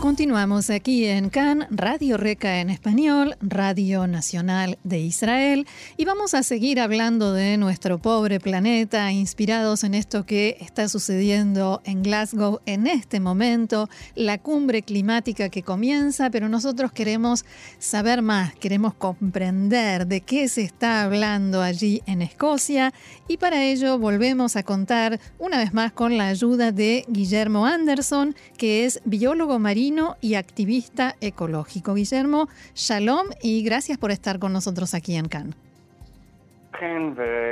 [0.00, 5.66] Continuamos aquí en CAN, Radio Reca en español, Radio Nacional de Israel,
[5.96, 11.82] y vamos a seguir hablando de nuestro pobre planeta, inspirados en esto que está sucediendo
[11.84, 17.44] en Glasgow en este momento, la cumbre climática que comienza, pero nosotros queremos
[17.80, 22.94] saber más, queremos comprender de qué se está hablando allí en Escocia,
[23.26, 28.36] y para ello volvemos a contar una vez más con la ayuda de Guillermo Anderson,
[28.56, 29.87] que es biólogo marino
[30.20, 31.94] y activista ecológico.
[31.94, 35.56] Guillermo, shalom y gracias por estar con nosotros aquí en Cannes.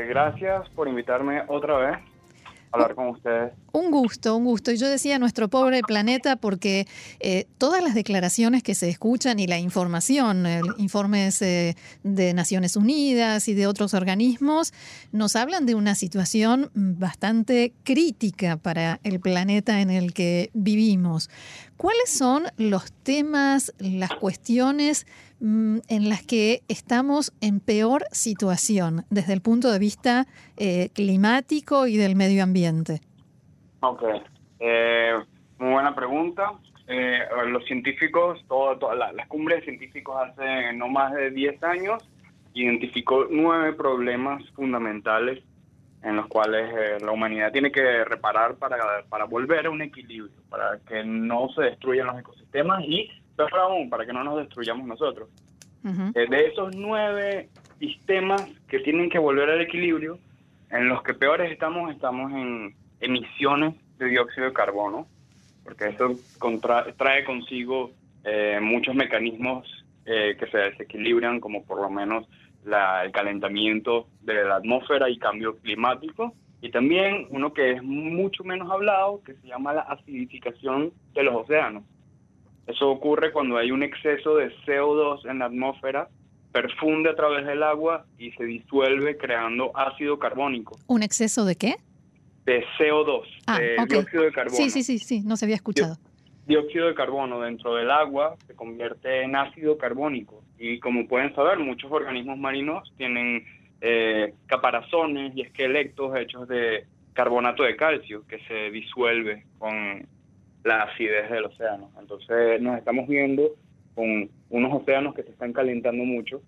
[0.09, 1.99] Gracias por invitarme otra vez
[3.73, 4.73] Un gusto, un gusto.
[4.73, 6.87] Y yo decía nuestro pobre planeta porque
[7.21, 10.47] eh, todas las declaraciones que se escuchan y la información,
[10.79, 14.73] informes eh, de Naciones Unidas y de otros organismos,
[15.13, 21.31] nos hablan de una situación bastante crítica para el planeta en el que vivimos.
[21.77, 25.07] ¿Cuáles son los temas, las cuestiones
[25.41, 31.97] en las que estamos en peor situación desde el punto de vista eh, climático y
[31.97, 33.01] del medio ambiente?
[33.81, 34.03] Ok,
[34.61, 35.15] eh,
[35.59, 36.53] muy buena pregunta.
[36.89, 42.03] Eh, los científicos, todo, la, las cumbres de científicos hace no más de 10 años
[42.55, 45.43] identificó nueve problemas fundamentales
[46.03, 50.79] en los cuales la humanidad tiene que reparar para, para volver a un equilibrio, para
[50.89, 53.11] que no se destruyan los ecosistemas y
[53.61, 55.29] aún, para que no nos destruyamos nosotros.
[56.15, 57.49] Eh, de esos nueve
[57.79, 60.19] sistemas que tienen que volver al equilibrio,
[60.71, 65.07] en los que peores estamos, estamos en emisiones de dióxido de carbono,
[65.63, 66.19] porque eso
[66.97, 67.93] trae consigo
[68.25, 69.69] eh, muchos mecanismos
[70.07, 72.27] eh, que se desequilibran, como por lo menos
[72.65, 78.43] la, el calentamiento de la atmósfera y cambio climático, y también uno que es mucho
[78.43, 81.85] menos hablado, que se llama la acidificación de los océanos.
[82.67, 86.09] Eso ocurre cuando hay un exceso de CO2 en la atmósfera,
[86.53, 90.79] perfunde a través del agua y se disuelve creando ácido carbónico.
[90.87, 91.77] ¿Un exceso de qué?
[92.45, 94.57] De CO2, ah, de dióxido de carbono.
[94.57, 95.97] Sí, sí, sí, sí, no se había escuchado.
[96.47, 101.59] Dióxido de carbono dentro del agua se convierte en ácido carbónico y como pueden saber,
[101.59, 103.45] muchos organismos marinos tienen
[103.81, 110.07] eh, caparazones y esqueletos hechos de carbonato de calcio que se disuelve con
[110.67, 111.91] la acidez del océano.
[111.99, 113.55] Entonces nos estamos viendo
[113.95, 116.43] con unos océanos que se están calentando mucho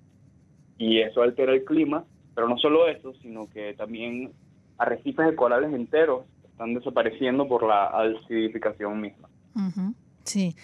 [0.77, 4.33] y eso altera el clima, pero no solo eso, sino que también
[4.77, 9.29] arrecifes de corales enteros están desapareciendo por la acidificación misma.
[10.25, 10.55] Sí.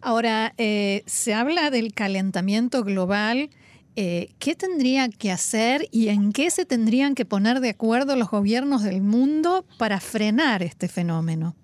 [0.00, 3.50] Ahora, eh, se habla del calentamiento global.
[3.96, 8.30] Eh, ¿Qué tendría que hacer y en qué se tendrían que poner de acuerdo los
[8.30, 11.54] gobiernos del mundo para frenar este fenómeno?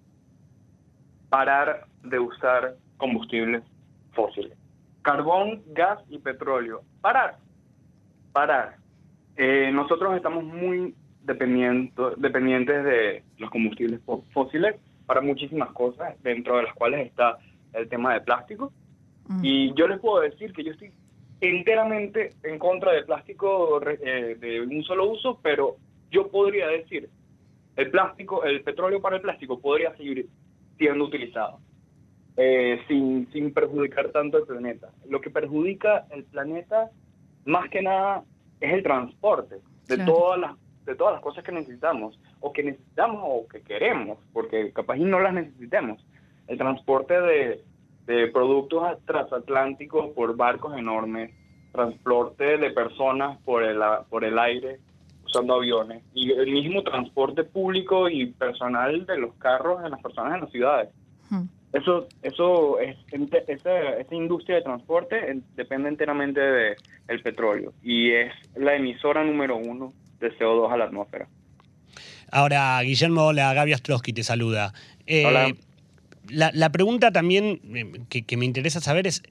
[1.36, 3.62] Parar de usar combustibles
[4.14, 4.56] fósiles.
[5.02, 6.80] Carbón, gas y petróleo.
[7.02, 7.36] Parar.
[8.32, 8.76] Parar.
[9.36, 10.94] Eh, nosotros estamos muy
[11.24, 14.00] dependientes de los combustibles
[14.32, 17.36] fósiles para muchísimas cosas, dentro de las cuales está
[17.74, 18.72] el tema de plástico.
[19.28, 19.40] Mm.
[19.42, 20.90] Y yo les puedo decir que yo estoy
[21.42, 25.76] enteramente en contra del plástico eh, de un solo uso, pero
[26.10, 27.10] yo podría decir,
[27.76, 30.30] el plástico, el petróleo para el plástico podría seguir
[30.78, 31.58] siendo utilizado,
[32.36, 34.90] eh, sin, sin perjudicar tanto el planeta.
[35.08, 36.90] Lo que perjudica el planeta,
[37.44, 38.24] más que nada,
[38.60, 39.56] es el transporte
[39.88, 44.18] de, todas las, de todas las cosas que necesitamos, o que necesitamos o que queremos,
[44.32, 46.04] porque capaz y no las necesitemos.
[46.48, 47.64] El transporte de,
[48.06, 51.32] de productos transatlánticos por barcos enormes,
[51.72, 54.78] transporte de personas por el, por el aire,
[55.26, 60.34] usando aviones y el mismo transporte público y personal de los carros en las personas
[60.34, 60.88] en las ciudades.
[61.72, 62.96] Eso, eso es,
[63.48, 66.76] esa, esa, industria de transporte depende enteramente del
[67.08, 71.28] el petróleo y es la emisora número uno de CO2 a la atmósfera.
[72.30, 74.72] Ahora, Guillermo, hola, Gaby Astrosky te saluda.
[75.06, 75.52] Eh, hola.
[76.28, 79.22] La, la, pregunta también eh, que, que, me interesa saber es,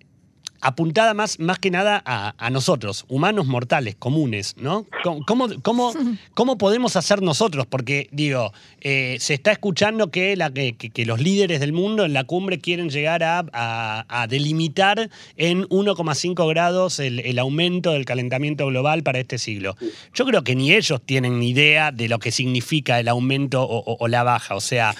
[0.61, 4.85] apuntada más, más que nada a, nosotros, humanos mortales, comunes, ¿no?
[5.25, 5.93] ¿Cómo, cómo,
[6.33, 7.65] cómo, podemos hacer nosotros?
[7.67, 12.13] Porque, digo, eh, se está escuchando que, la, que, que, los líderes del mundo en
[12.13, 19.03] la cumbre quieren llegar a, a, delimitar en 1,5 grados el, aumento del calentamiento global
[19.03, 19.75] para este siglo.
[20.13, 23.97] Yo creo que ni ellos tienen ni idea de lo que significa el aumento o,
[23.99, 24.55] o la baja.
[24.55, 24.95] O sea,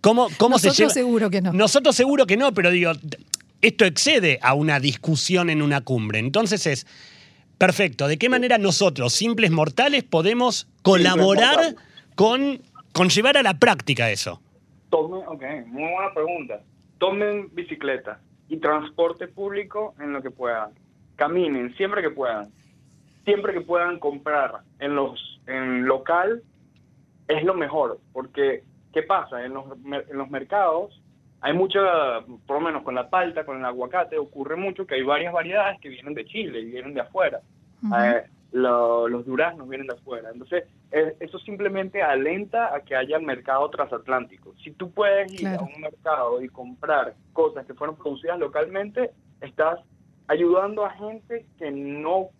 [0.00, 0.92] ¿Cómo, cómo Nosotros se lleva?
[0.94, 1.52] seguro que no.
[1.52, 2.92] Nosotros seguro que no, pero digo,
[3.66, 6.18] esto excede a una discusión en una cumbre.
[6.18, 6.86] Entonces es,
[7.58, 8.06] Perfecto.
[8.06, 11.74] ¿De qué manera nosotros, simples mortales, podemos colaborar
[12.14, 12.60] con,
[12.92, 14.40] con llevar a la práctica eso?
[14.90, 16.60] Tomen, ok, muy buena pregunta.
[16.98, 20.70] Tomen bicicleta y transporte público en lo que puedan.
[21.16, 22.50] Caminen siempre que puedan.
[23.24, 26.42] Siempre que puedan comprar en los en local
[27.28, 29.44] es lo mejor, porque ¿qué pasa?
[29.44, 31.00] En los, en los mercados
[31.46, 31.80] hay mucha,
[32.44, 35.80] por lo menos con la palta, con el aguacate, ocurre mucho que hay varias variedades
[35.80, 37.40] que vienen de Chile y vienen de afuera.
[37.96, 40.30] Eh, los duraznos vienen de afuera.
[40.32, 44.54] Entonces, eso simplemente alenta a que haya mercado transatlántico.
[44.56, 49.78] Si tú puedes ir a un mercado y comprar cosas que fueron producidas localmente, estás
[50.26, 52.30] ayudando a gente que no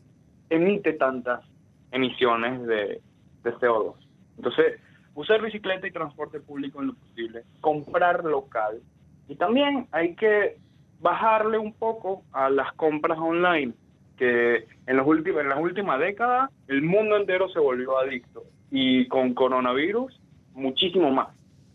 [0.51, 1.45] emite tantas
[1.93, 3.01] emisiones de,
[3.45, 3.95] de CO2.
[4.37, 4.81] Entonces,
[5.15, 8.81] usar bicicleta y transporte público en lo posible, comprar local
[9.29, 10.57] y también hay que
[11.01, 13.73] bajarle un poco a las compras online,
[14.17, 19.07] que en, los últimos, en las últimas décadas el mundo entero se volvió adicto y
[19.09, 20.21] con coronavirus
[20.55, 21.29] muchísimo más.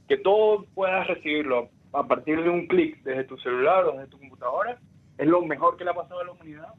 [0.07, 4.17] Que todo puedas recibirlo a partir de un clic desde tu celular o desde tu
[4.17, 4.77] computadora
[5.17, 6.73] es lo mejor que le ha pasado a la humanidad,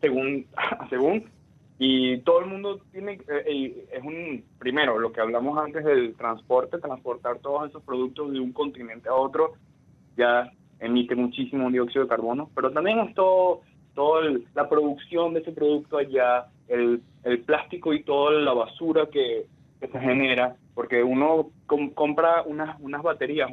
[0.00, 0.46] según,
[0.90, 1.28] según
[1.78, 6.78] y todo el mundo tiene, eh, es un, primero, lo que hablamos antes del transporte,
[6.78, 9.54] transportar todos esos productos de un continente a otro,
[10.16, 13.62] ya emite muchísimo dióxido de carbono, pero también es todo,
[13.94, 14.20] todo
[14.54, 19.46] la producción de ese producto allá, el, el plástico y toda la basura que,
[19.80, 21.50] se genera, porque uno
[21.94, 23.48] compra unas, unas baterías,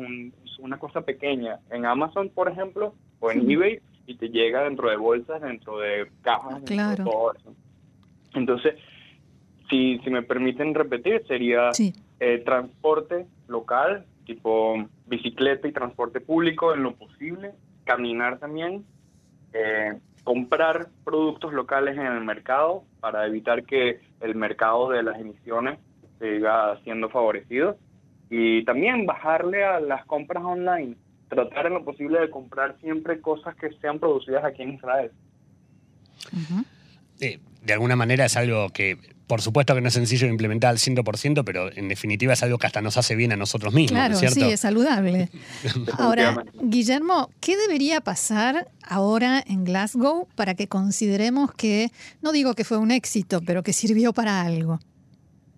[0.58, 4.98] una cosa pequeña en Amazon, por ejemplo, o en eBay, y te llega dentro de
[4.98, 7.04] bolsas, dentro de cajas, claro.
[7.04, 7.54] todo eso.
[8.34, 8.76] Entonces,
[9.70, 11.72] si, si me permiten repetir, sería
[12.20, 17.52] eh, transporte local, tipo bicicleta y transporte público en lo posible,
[17.84, 18.86] caminar también,
[19.54, 19.94] eh,
[20.24, 25.80] comprar productos locales en el mercado para evitar que el mercado de las emisiones
[26.20, 27.78] siga siendo favorecido.
[28.30, 30.96] Y también bajarle a las compras online,
[31.30, 35.12] tratar en lo posible de comprar siempre cosas que sean producidas aquí en Israel.
[37.64, 38.98] De alguna manera es algo que,
[39.34, 42.60] por supuesto que no es sencillo de implementar al 100%, pero en definitiva es algo
[42.60, 43.98] que hasta nos hace bien a nosotros mismos.
[43.98, 44.36] Claro, ¿cierto?
[44.36, 45.30] sí, es saludable.
[45.98, 51.90] Ahora, Guillermo, ¿qué debería pasar ahora en Glasgow para que consideremos que,
[52.22, 54.78] no digo que fue un éxito, pero que sirvió para algo?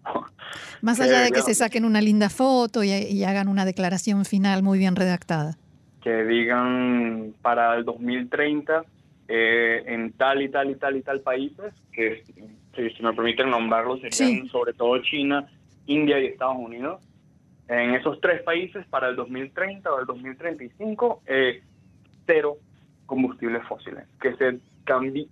[0.81, 4.79] Más allá de que se saquen una linda foto y hagan una declaración final muy
[4.79, 5.57] bien redactada.
[6.01, 8.85] Que digan para el 2030
[9.27, 12.23] eh, en tal y tal y tal y tal países, que
[12.75, 15.47] si, me permiten nombrarlos, serían sobre todo China,
[15.85, 17.01] India y Estados Unidos.
[17.67, 21.63] En esos tres países, para el 2030 o el 2035, eh,
[22.25, 22.57] cero
[23.05, 24.59] combustibles fósiles, que se,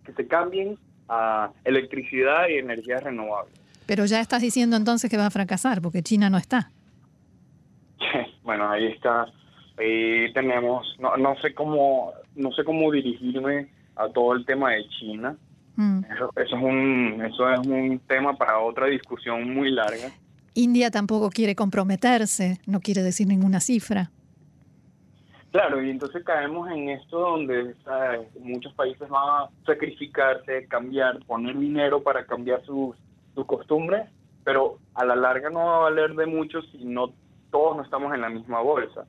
[0.04, 0.78] que se cambien
[1.10, 3.54] a electricidad y energías renovables.
[3.86, 6.72] Pero ya estás diciendo entonces que va a fracasar, porque China no está.
[8.44, 9.28] bueno, ahí está.
[9.78, 14.88] Ahí tenemos, no, no sé cómo, no sé cómo dirigirme a todo el tema de
[14.90, 15.36] China.
[15.76, 16.04] Mm.
[16.06, 20.12] Eso, es un, eso es un tema para otra discusión muy larga.
[20.54, 24.12] India tampoco quiere comprometerse, no quiere decir ninguna cifra.
[25.52, 27.76] Claro, y entonces caemos en esto donde
[28.40, 32.96] muchos países van a sacrificarse, cambiar, poner dinero para cambiar sus,
[33.36, 34.10] sus costumbres,
[34.44, 37.14] pero a la larga no va a valer de mucho si no
[37.52, 39.06] todos no estamos en la misma bolsa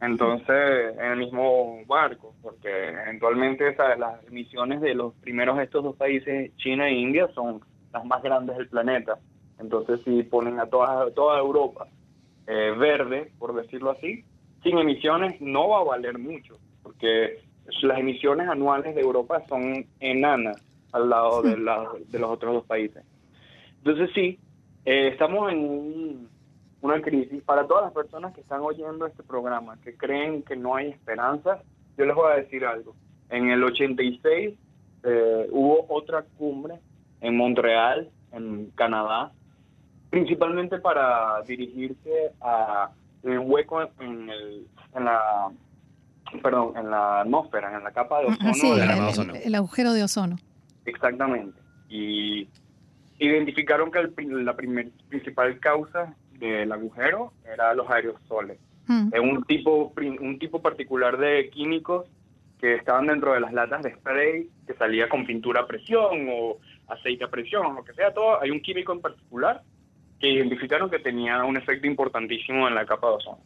[0.00, 6.56] entonces en el mismo barco, porque eventualmente las emisiones de los primeros estos dos países,
[6.56, 7.60] China e India, son
[7.92, 9.18] las más grandes del planeta.
[9.58, 11.86] Entonces si ponen a toda, toda Europa
[12.46, 14.24] eh, verde, por decirlo así,
[14.62, 17.38] sin emisiones no va a valer mucho, porque
[17.82, 23.04] las emisiones anuales de Europa son enanas al lado de, de los otros dos países.
[23.78, 24.38] Entonces sí,
[24.84, 26.28] eh, estamos en un
[26.82, 27.42] una crisis.
[27.42, 31.62] Para todas las personas que están oyendo este programa, que creen que no hay esperanza,
[31.96, 32.94] yo les voy a decir algo.
[33.28, 34.54] En el 86
[35.02, 36.80] eh, hubo otra cumbre
[37.20, 39.32] en Montreal, en Canadá,
[40.10, 42.90] principalmente para dirigirse a
[43.22, 45.50] un hueco en, el, en la
[46.42, 49.34] perdón, en la atmósfera, en la capa de ozono.
[49.34, 50.36] el, agujero de ozono.
[50.84, 51.60] Exactamente.
[51.88, 52.48] Y
[53.18, 58.58] identificaron que la primer, principal causa del agujero era los aerosoles.
[58.86, 59.10] Mm.
[59.12, 62.06] Es un tipo, un tipo particular de químicos
[62.58, 66.58] que estaban dentro de las latas de spray que salía con pintura a presión o
[66.88, 68.40] aceite a presión o lo que sea, todo.
[68.40, 69.62] Hay un químico en particular
[70.18, 73.38] que identificaron que tenía un efecto importantísimo en la capa de ozono.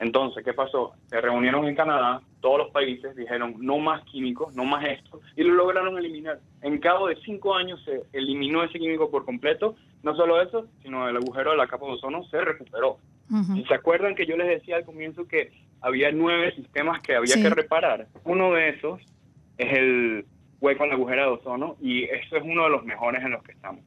[0.00, 0.94] Entonces, ¿qué pasó?
[1.08, 5.44] Se reunieron en Canadá, todos los países dijeron no más químicos, no más esto, y
[5.44, 6.40] lo lograron eliminar.
[6.62, 9.76] En cabo de cinco años se eliminó ese químico por completo.
[10.02, 12.98] No solo eso, sino el agujero de la capa de ozono se recuperó.
[13.54, 17.36] ¿Y se acuerdan que yo les decía al comienzo que había nueve sistemas que había
[17.36, 18.08] que reparar?
[18.24, 19.00] Uno de esos
[19.56, 20.26] es el
[20.60, 23.42] hueco en la agujero de ozono y eso es uno de los mejores en los
[23.44, 23.84] que estamos.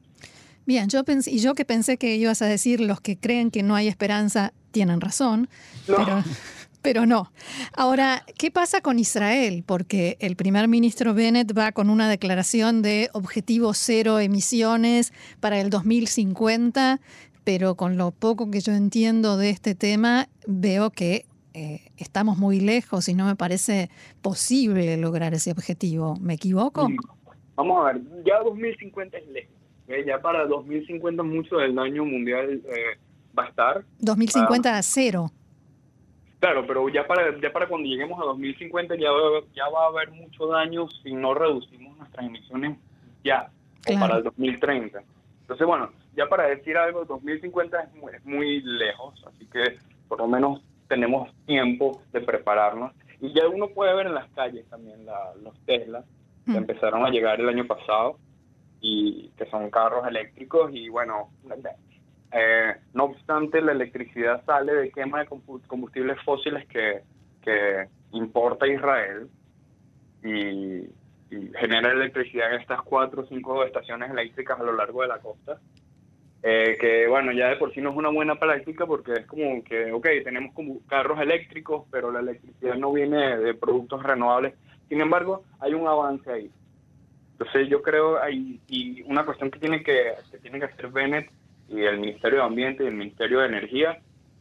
[0.66, 3.62] Bien, yo pensé, y yo que pensé que ibas a decir los que creen que
[3.62, 5.48] no hay esperanza tienen razón,
[5.86, 6.22] pero,
[6.84, 7.32] pero no.
[7.74, 9.64] Ahora, ¿qué pasa con Israel?
[9.66, 15.70] Porque el primer ministro Bennett va con una declaración de objetivo cero emisiones para el
[15.70, 17.00] 2050,
[17.42, 21.24] pero con lo poco que yo entiendo de este tema, veo que
[21.54, 23.88] eh, estamos muy lejos y no me parece
[24.20, 26.16] posible lograr ese objetivo.
[26.20, 26.88] ¿Me equivoco?
[27.56, 29.54] Vamos a ver, ya 2050 es lejos.
[29.88, 30.04] ¿eh?
[30.06, 32.98] Ya para 2050 mucho del daño mundial eh,
[33.36, 33.84] va a estar.
[34.00, 35.30] 2050 a cero.
[36.44, 39.08] Claro, pero ya para, ya para cuando lleguemos a 2050 ya,
[39.54, 42.76] ya va a haber mucho daño si no reducimos nuestras emisiones
[43.24, 43.48] ya,
[43.88, 45.02] o para el 2030.
[45.40, 50.18] Entonces, bueno, ya para decir algo, 2050 es muy, es muy lejos, así que por
[50.18, 52.92] lo menos tenemos tiempo de prepararnos.
[53.22, 55.06] Y ya uno puede ver en las calles también
[55.42, 56.04] los Tesla,
[56.44, 56.56] que mm.
[56.56, 58.18] empezaron a llegar el año pasado,
[58.82, 61.30] y que son carros eléctricos, y bueno,
[62.36, 67.02] eh, no obstante, la electricidad sale de quema de combustibles fósiles que,
[67.40, 69.28] que importa Israel
[70.24, 70.88] y,
[71.58, 75.58] genera electricidad en estas cuatro o cinco estaciones eléctricas a lo largo de la costa.
[76.42, 79.64] Eh, que bueno, ya de por sí no es una buena práctica porque es como
[79.64, 80.54] que, ok, tenemos
[80.86, 84.54] carros eléctricos, pero la electricidad no viene de productos renovables.
[84.88, 86.50] Sin embargo, hay un avance ahí.
[87.32, 91.30] Entonces yo creo hay y una cuestión que tiene que, que tiene que hacer Bennett
[91.68, 93.98] y el Ministerio de Ambiente y el Ministerio de Energía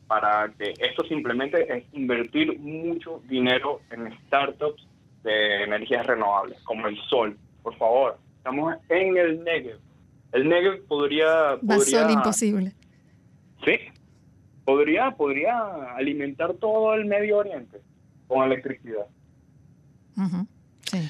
[0.08, 4.86] para que esto simplemente es invertir mucho dinero en startups
[5.24, 7.38] de energías renovables, como el sol.
[7.62, 9.80] Por favor, estamos en el Negev
[10.34, 11.58] el Negev podría...
[11.66, 12.74] podría imposible.
[13.64, 13.78] Sí,
[14.66, 17.80] podría, podría alimentar todo el Medio Oriente
[18.28, 19.06] con electricidad.
[20.86, 21.10] Sí.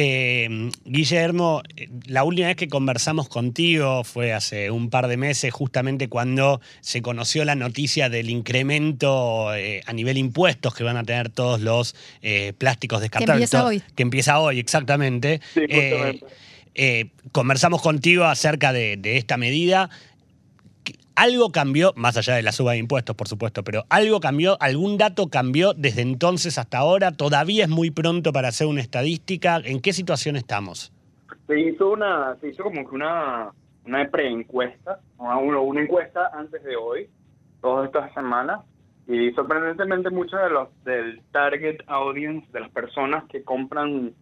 [0.00, 1.64] Eh, Guillermo,
[2.06, 7.02] la última vez que conversamos contigo fue hace un par de meses, justamente cuando se
[7.02, 11.96] conoció la noticia del incremento eh, a nivel impuestos que van a tener todos los
[12.22, 13.50] eh, plásticos descartables.
[13.50, 13.82] Que empieza hoy.
[13.96, 15.40] Que empieza hoy, exactamente.
[15.52, 15.62] Sí.
[16.80, 19.90] Eh, conversamos contigo acerca de, esta medida.
[21.18, 24.98] ¿Algo cambió, más allá de la suba de impuestos, por supuesto, pero algo cambió, algún
[24.98, 27.10] dato cambió desde entonces hasta ahora?
[27.10, 29.56] ¿Todavía es muy pronto para hacer una estadística?
[29.56, 30.92] ¿En qué situación estamos?
[31.48, 33.50] Se hizo una, se hizo como que una,
[33.84, 37.08] una preencuesta, una, una encuesta antes de hoy,
[37.62, 38.60] todas estas semanas,
[39.08, 44.12] y sorprendentemente muchos de los del target audience, de las personas que compran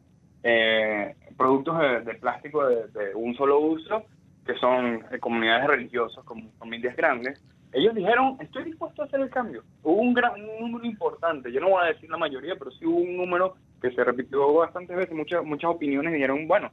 [0.42, 4.04] eh, productos de, plástico de, un solo uso,
[4.46, 9.28] que son eh, comunidades religiosas, como familias grandes, ellos dijeron, estoy dispuesto a hacer el
[9.28, 9.62] cambio.
[9.82, 12.98] Hubo un, gran, número importante, yo no voy a decir la mayoría, pero sí hubo
[12.98, 16.70] un número que se repitió bastantes veces, muchas muchas opiniones dijeron, bueno,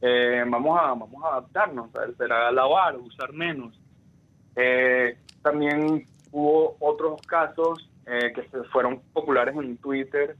[0.00, 3.78] eh, vamos, a, vamos a adaptarnos, será lavar, usar menos.
[4.56, 10.36] Eh, también hubo otros casos que se fueron populares en Twitter,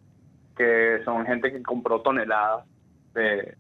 [0.55, 2.67] que son gente que compró toneladas
[3.15, 3.57] de,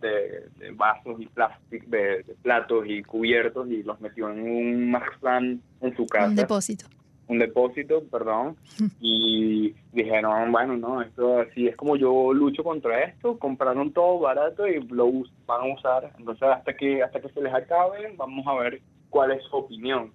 [0.00, 5.60] de, de, vasos y plásticos, de, platos y cubiertos y los metió en un Maxplan
[5.80, 6.28] en su casa.
[6.28, 6.86] Un depósito.
[7.26, 8.56] Un depósito, perdón.
[9.00, 13.38] y dijeron, bueno, no, esto así es como yo lucho contra esto.
[13.38, 15.10] Compraron todo barato y lo
[15.46, 16.12] van a usar.
[16.18, 18.80] Entonces, hasta que, hasta que se les acabe, vamos a ver
[19.10, 20.12] cuál es su opinión.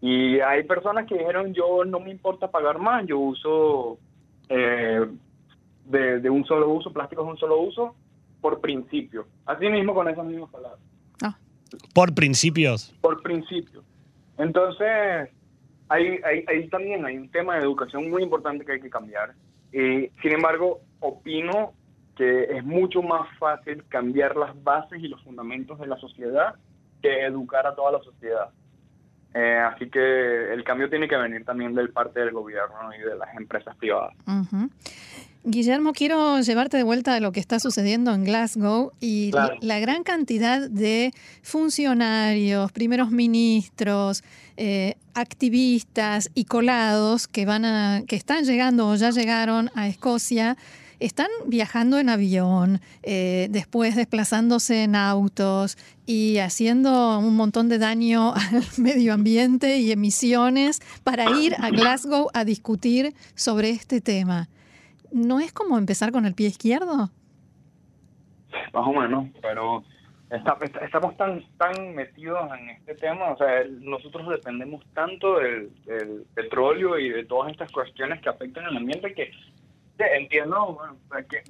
[0.00, 3.98] Y hay personas que dijeron, yo no me importa pagar más, yo uso
[4.48, 5.06] eh,
[5.84, 7.94] de, un solo uso, plásticos de un solo uso,
[8.40, 9.26] por principio.
[9.46, 10.80] Así mismo con esas mismas palabras.
[11.22, 11.36] Ah.
[11.94, 12.94] ¿Por principios?
[13.00, 13.82] Por principio.
[14.38, 15.28] Entonces,
[15.88, 19.34] ahí, ahí, también hay un tema de educación muy importante que hay que cambiar.
[19.72, 21.74] y sin embargo, opino
[22.16, 26.54] que es mucho más fácil cambiar las bases y los fundamentos de la sociedad
[27.00, 28.50] que educar a toda la sociedad.
[29.32, 33.16] Eh, así que el cambio tiene que venir también del parte del gobierno y de
[33.16, 34.14] las empresas privadas.
[35.42, 40.02] Guillermo, quiero llevarte de vuelta a lo que está sucediendo en Glasgow y la, gran
[40.02, 44.22] cantidad de funcionarios, primeros ministros,
[44.58, 50.58] eh, activistas y colados que van a, que están llegando o ya llegaron a Escocia
[51.00, 58.34] están viajando en avión, eh, después desplazándose en autos y haciendo un montón de daño
[58.34, 64.50] al medio ambiente y emisiones para ir a Glasgow a discutir sobre este tema.
[65.12, 67.10] ¿No es como empezar con el pie izquierdo?
[68.72, 69.82] Más o menos, pero
[70.30, 75.70] estamos tan tan metidos en este tema, o sea, nosotros dependemos tanto del,
[76.34, 79.32] petróleo y de todas estas cuestiones que afectan al ambiente que
[79.98, 80.96] entiendo, bueno,
[81.28, 81.42] que,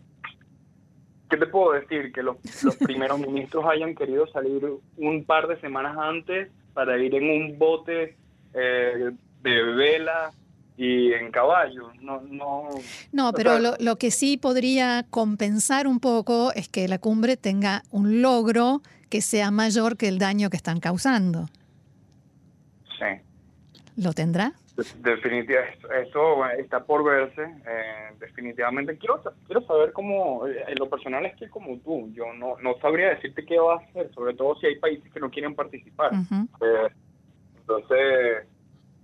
[1.29, 2.12] ¿qué te puedo decir?
[2.12, 7.14] Que los, los primeros ministros hayan querido salir un par de semanas antes para ir
[7.14, 8.17] en un bote
[8.55, 9.11] eh,
[9.43, 10.33] de vela
[10.81, 11.93] y en caballo.
[12.01, 12.71] No, no,
[13.13, 17.83] no pero lo, lo, que sí podría compensar un poco es que la cumbre tenga
[17.91, 21.51] un logro que sea mayor que el daño que están causando.
[22.99, 23.21] Sí.
[24.03, 24.55] ¿Lo tendrá?
[25.03, 27.43] Definitivamente, eso está por verse.
[27.43, 32.33] Eh, definitivamente quiero quiero saber cómo, eh, en lo personal es que como tú, yo
[32.33, 35.31] no, no sabría decirte qué va a hacer, sobre todo si hay países que no
[35.31, 36.13] quieren participar.
[36.15, 36.89] Eh,
[37.59, 38.47] entonces,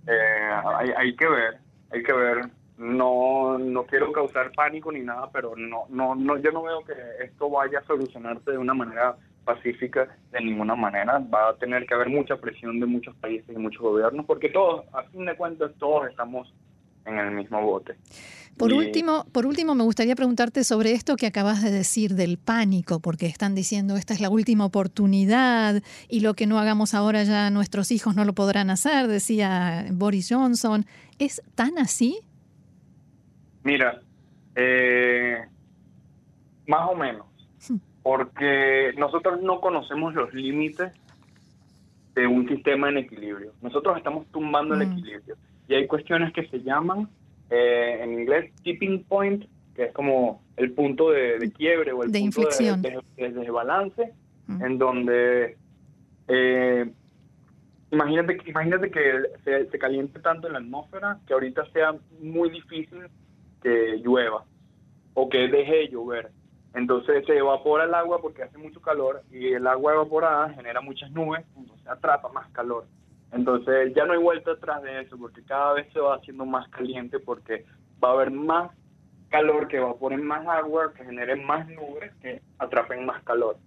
[0.07, 2.49] hay, hay que ver hay que ver.
[2.77, 6.93] No, no quiero causar pánico ni nada, pero no, no, no, yo no veo que
[7.23, 9.15] esto vaya a solucionarse de una manera
[9.45, 11.17] pacífica de ninguna manera.
[11.33, 14.85] Va a tener que haber mucha presión de muchos países y muchos gobiernos, porque todos,
[14.93, 16.53] a fin de cuentas, todos estamos
[17.07, 17.95] en el mismo bote.
[18.57, 22.99] Por último, por último, me gustaría preguntarte sobre esto que acabas de decir del pánico,
[22.99, 27.51] porque están diciendo esta es la última oportunidad y lo que no hagamos ahora ya
[27.51, 30.85] nuestros hijos no lo podrán hacer, decía Boris Johnson.
[31.19, 32.19] ¿Es tan así?
[33.63, 34.01] Mira,
[34.55, 35.37] eh,
[36.65, 37.27] más o menos,
[37.69, 37.75] hmm.
[38.01, 40.93] porque nosotros no conocemos los límites
[42.15, 43.53] de un sistema en equilibrio.
[43.61, 44.91] Nosotros estamos tumbando el hmm.
[44.91, 45.37] equilibrio
[45.67, 47.09] y hay cuestiones que se llaman
[47.49, 49.45] eh, en inglés tipping point,
[49.75, 54.13] que es como el punto de, quiebre o el punto de, desbalance,
[54.47, 54.63] hmm.
[54.63, 55.57] en donde
[56.27, 56.91] eh,
[57.89, 63.07] Imagínate, imagínate que se, se, caliente tanto en la atmósfera que ahorita sea muy difícil
[63.61, 64.43] que llueva
[65.13, 66.31] o que deje de llover.
[66.73, 71.11] Entonces se evapora el agua porque hace mucho calor y el agua evaporada genera muchas
[71.11, 72.85] nubes, entonces atrapa más calor.
[73.31, 76.67] Entonces ya no hay vuelta atrás de eso porque cada vez se va haciendo más
[76.69, 77.65] caliente porque
[78.03, 78.71] va a haber más
[79.29, 83.57] calor que evaporen más agua, que generen más nubes, que atrapen más calor.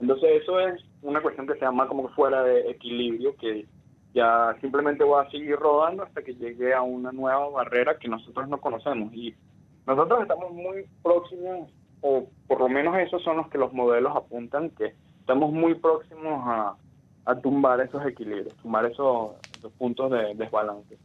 [0.00, 3.66] Entonces eso es una cuestión que se llama como fuera de equilibrio, que
[4.12, 8.48] ya simplemente va a seguir rodando hasta que llegue a una nueva barrera que nosotros
[8.48, 9.12] no conocemos.
[9.14, 9.34] Y
[9.86, 14.70] nosotros estamos muy próximos, o por lo menos esos son los que los modelos apuntan,
[14.70, 16.76] que estamos muy próximos a,
[17.34, 19.32] tumbar esos equilibrios, tumbar esos,
[19.76, 20.96] puntos de desbalance.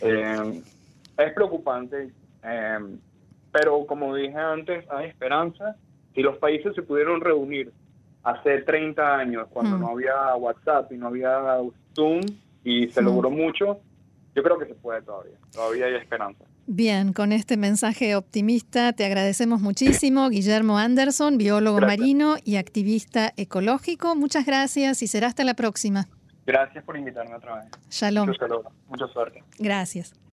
[0.00, 0.62] Eh,
[1.18, 2.12] es preocupante,
[2.44, 2.78] eh,
[3.50, 5.76] pero como dije antes, hay esperanza.
[6.14, 7.72] Si los países se pudieron reunir
[8.22, 9.80] hace 30 años, cuando mm.
[9.80, 11.58] no había WhatsApp y no había
[11.94, 12.20] Zoom
[12.62, 13.04] y se mm.
[13.04, 13.80] logró mucho,
[14.34, 16.44] yo creo que se puede todavía, todavía hay esperanza.
[16.68, 24.16] Bien, con este mensaje optimista te agradecemos muchísimo, Guillermo Anderson, biólogo marino y activista ecológico.
[24.16, 26.08] Muchas gracias y será hasta la próxima.
[26.44, 27.66] Gracias por invitarme otra vez.
[27.90, 28.28] Shalom.
[28.88, 29.44] Mucha suerte.
[29.58, 30.16] Gracias.